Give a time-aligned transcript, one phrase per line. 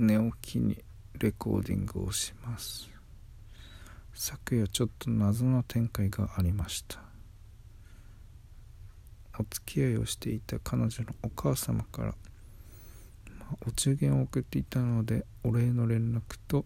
[0.00, 0.78] 寝起きに
[1.18, 2.88] レコーディングをします。
[4.14, 7.00] 昨夜ちょっと謎の展開がありました。
[9.40, 12.08] お付き合いをしていた彼女のお母様から、
[13.40, 16.64] まあ、お中元を送っていたのでお礼の連絡と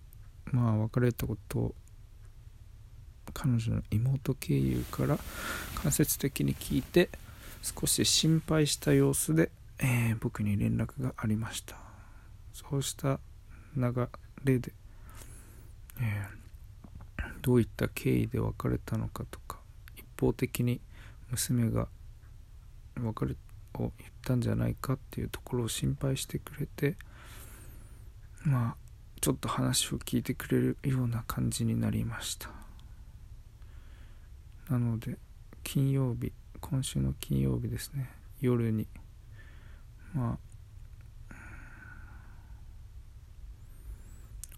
[0.51, 1.75] まあ別れたことを
[3.33, 5.19] 彼女の妹経由から
[5.83, 7.09] 間接的に聞いて
[7.62, 11.92] 少し心配した様子で、えー、僕に連絡がありました。
[12.53, 13.19] そうした
[13.77, 14.09] 流
[14.45, 14.73] れで、
[16.01, 19.59] えー、どういった経緯で別れたのかとか
[19.97, 20.81] 一方的に
[21.31, 21.89] 娘が
[23.01, 23.37] 別れ
[23.75, 23.93] を言っ
[24.25, 26.97] たんじゃないかっていうところを心配してくれて
[28.45, 28.77] まあ
[29.21, 32.50] ちょっと話を聞いてくれるような感じになりました。
[34.69, 35.17] なので
[35.62, 38.11] 金曜日今週の金曜日ですね。
[38.41, 38.89] 夜に
[40.12, 40.52] まあ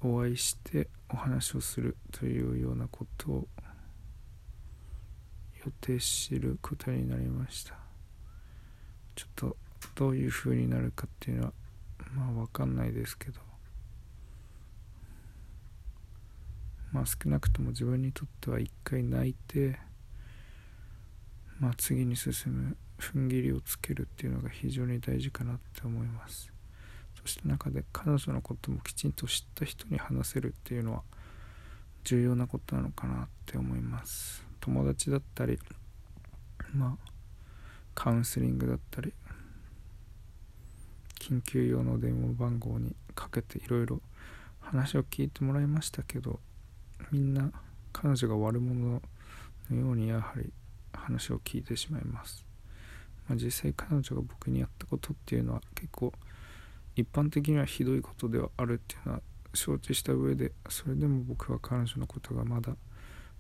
[0.07, 3.49] お会いしてお話をするというようなことを
[5.65, 7.75] 予定することになりました。
[9.15, 9.57] ちょっと
[9.95, 11.53] どういう風になるかっていうのは
[12.15, 13.41] まあ分かんないですけど。
[16.93, 19.81] まあ少なくとも自分にとっては一回泣いて
[21.59, 26.54] まあ次に進む踏ん切りをつけるっていうのが非常に大事かなって思います。
[27.25, 31.03] そして中で彼女のこともきちんと知った人に話せるっていうのは
[32.05, 34.45] 重要なことなのかなって思います。
[34.61, 35.59] 友達だったり
[36.75, 37.11] まあ
[37.95, 39.13] カウンセリングだったり
[41.21, 44.01] 緊急用の電話番号にかけていろいろ
[44.61, 46.41] 話を聞いてもらいましたけど
[47.11, 47.51] みんな
[47.93, 49.01] 彼女が悪者
[49.71, 50.53] のようにやはり
[50.93, 52.45] 話を聞いてしまいます、
[53.29, 56.13] まあ、実際彼女が僕にやったことっていうのは結構
[56.97, 59.21] 一般的にはひどいことではあるっていうのは
[59.53, 62.77] 承知した上でそれでも僕は彼女のことがまだ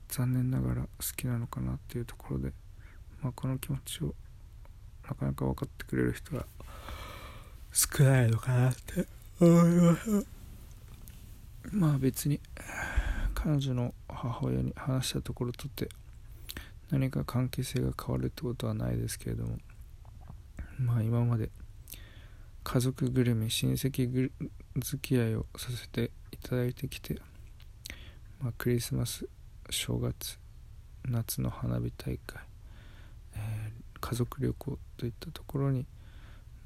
[0.08, 2.52] 残念ながら好きなのかなっていうところで、
[3.22, 4.14] まあ、この気持ちを
[5.08, 6.46] なかなか分かってくれる人は
[7.72, 9.06] 少ないのかなって。
[9.40, 10.26] 思います
[11.72, 12.40] まあ別に
[13.34, 15.88] 彼女の母親に話したところとって
[16.90, 19.58] 何か関係性が変わるってことはないですけれども
[20.78, 21.50] まあ今まで
[22.64, 24.30] 家族ぐるみ親戚
[24.76, 27.20] 付き合いをさせていただいてきて、
[28.40, 29.28] まあ、クリスマス
[29.70, 30.38] 正月
[31.08, 32.42] 夏の花火大会、
[33.36, 35.86] えー家族旅行といったところに、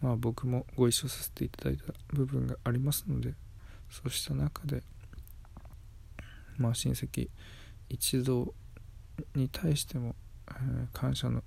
[0.02, 3.34] まあ、僕もご一緒させていただいた部分がありますので
[3.88, 4.82] そうした中で、
[6.56, 7.28] まあ、親戚
[7.88, 8.52] 一同
[9.36, 10.16] に対しても、
[10.50, 11.44] えー、感謝の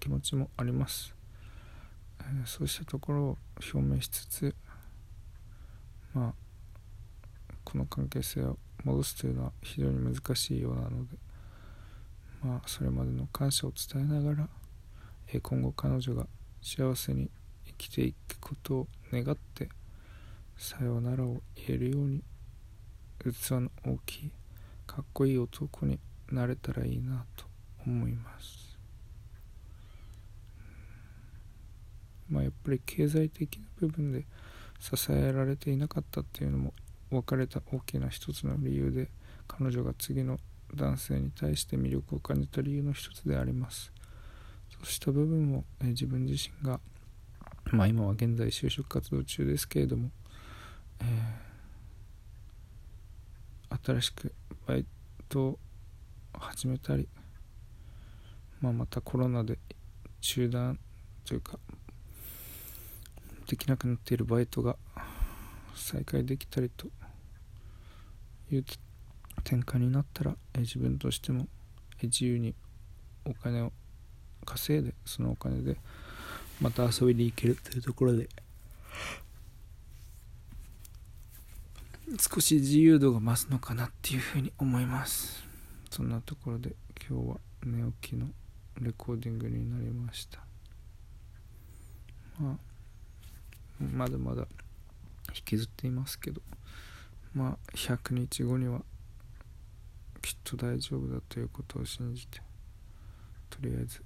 [0.00, 1.13] 気持ちもあります、
[2.44, 3.38] そうしたところを
[3.72, 4.54] 表明しつつ
[6.12, 6.34] まあ
[7.64, 11.16] この関係性を戻すというのは非常に難しいようなので
[12.42, 14.48] まあそれまでの感謝を伝えながら
[15.42, 16.26] 今後彼女が
[16.62, 17.30] 幸せに
[17.66, 19.68] 生きていくことを願って
[20.56, 22.22] さようならを言えるように
[23.20, 24.30] 器の大きい
[24.86, 25.98] かっこいい男に
[26.30, 27.46] なれたらいいなと
[27.86, 28.63] 思います。
[32.34, 34.26] まあやっぱり経済的な部分で
[34.80, 36.74] 支えられていなかったっていうのも
[37.10, 39.08] 別れた大きな一つの理由で
[39.46, 40.38] 彼女が次の
[40.74, 43.92] 男性に対して魅力を感じた理由の一つであります。
[44.70, 46.80] そうした部分を、え自分自身が、
[47.70, 50.10] まあ、今は現在就職活動中ですけれども、
[51.00, 54.34] えー、新しく
[54.66, 54.84] バイ
[55.28, 55.58] トを
[56.32, 57.08] 始めたり、
[58.60, 59.58] まあ、またコロナで
[60.20, 60.80] 中断
[61.24, 61.58] というか
[63.54, 64.74] できなくなっているバイトが
[65.76, 66.88] 再開できたりと
[68.50, 68.64] いう
[69.44, 71.46] 展開になったら、え自分としても、
[72.02, 72.52] え自由に
[73.24, 73.72] お金を
[74.44, 75.76] 稼いでそのお金で
[76.60, 78.28] また遊びに行けるというところで
[82.20, 85.44] 少し自由度が増すのかなっていうふうに思います。
[85.90, 86.74] そんなところで
[87.08, 88.26] 今日は寝起きの
[88.80, 90.40] レコーディングになりました。
[92.40, 92.73] まあ
[93.80, 94.46] まだまだ
[95.34, 96.40] 引きずっていますけど。
[97.34, 98.80] まあ100日後には
[100.22, 102.40] きっと大丈夫だということを信じて
[103.50, 104.02] とりあえず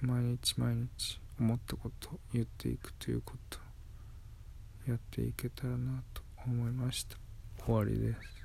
[0.00, 3.58] 毎日毎日思ったことを言っていくということ
[4.88, 7.16] をやっていけたらなと思いました。
[7.64, 8.39] 終わりです。